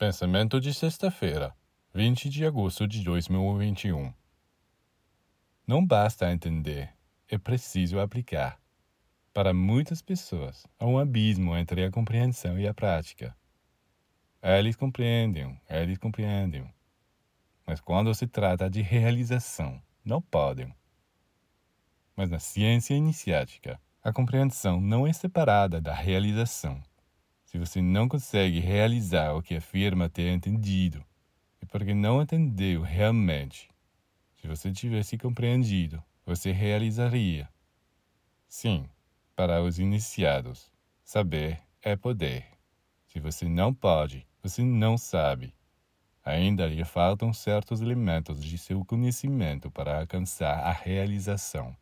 Pensamento 0.00 0.58
de 0.58 0.72
sexta-feira, 0.72 1.54
20 1.92 2.30
de 2.30 2.46
agosto 2.46 2.88
de 2.88 3.04
2021. 3.04 4.10
Não 5.66 5.86
basta 5.86 6.32
entender, 6.32 6.94
é 7.28 7.36
preciso 7.36 8.00
aplicar. 8.00 8.58
Para 9.30 9.52
muitas 9.52 10.00
pessoas, 10.00 10.66
há 10.78 10.86
um 10.86 10.98
abismo 10.98 11.54
entre 11.54 11.84
a 11.84 11.90
compreensão 11.90 12.58
e 12.58 12.66
a 12.66 12.72
prática. 12.72 13.36
Eles 14.42 14.74
compreendem, 14.74 15.60
eles 15.68 15.98
compreendem. 15.98 16.72
Mas 17.66 17.78
quando 17.78 18.14
se 18.14 18.26
trata 18.26 18.70
de 18.70 18.80
realização, 18.80 19.82
não 20.02 20.22
podem. 20.22 20.74
Mas 22.16 22.30
na 22.30 22.38
ciência 22.38 22.94
iniciática, 22.94 23.78
a 24.02 24.14
compreensão 24.14 24.80
não 24.80 25.06
é 25.06 25.12
separada 25.12 25.78
da 25.78 25.92
realização. 25.92 26.82
Se 27.50 27.58
você 27.58 27.82
não 27.82 28.08
consegue 28.08 28.60
realizar 28.60 29.32
o 29.32 29.42
que 29.42 29.56
afirma 29.56 30.08
ter 30.08 30.32
entendido, 30.32 31.04
é 31.60 31.66
porque 31.66 31.92
não 31.92 32.22
entendeu 32.22 32.80
realmente. 32.80 33.68
Se 34.36 34.46
você 34.46 34.70
tivesse 34.70 35.18
compreendido, 35.18 36.00
você 36.24 36.52
realizaria. 36.52 37.48
Sim, 38.46 38.88
para 39.34 39.60
os 39.64 39.80
iniciados, 39.80 40.70
saber 41.02 41.60
é 41.82 41.96
poder. 41.96 42.46
Se 43.08 43.18
você 43.18 43.48
não 43.48 43.74
pode, 43.74 44.24
você 44.40 44.62
não 44.62 44.96
sabe. 44.96 45.52
Ainda 46.24 46.68
lhe 46.68 46.84
faltam 46.84 47.32
certos 47.32 47.80
elementos 47.80 48.40
de 48.40 48.56
seu 48.58 48.84
conhecimento 48.84 49.72
para 49.72 49.98
alcançar 49.98 50.60
a 50.60 50.70
realização. 50.70 51.76